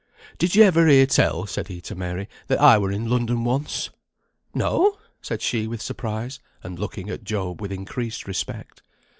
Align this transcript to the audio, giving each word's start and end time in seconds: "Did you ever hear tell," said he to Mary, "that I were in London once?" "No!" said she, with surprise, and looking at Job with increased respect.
"Did 0.39 0.55
you 0.55 0.63
ever 0.63 0.87
hear 0.87 1.05
tell," 1.05 1.45
said 1.45 1.67
he 1.67 1.79
to 1.81 1.93
Mary, 1.93 2.27
"that 2.47 2.59
I 2.59 2.75
were 2.79 2.91
in 2.91 3.07
London 3.07 3.43
once?" 3.43 3.91
"No!" 4.51 4.97
said 5.21 5.43
she, 5.43 5.67
with 5.67 5.79
surprise, 5.79 6.39
and 6.63 6.79
looking 6.79 7.11
at 7.11 7.23
Job 7.23 7.61
with 7.61 7.71
increased 7.71 8.27
respect. 8.27 8.81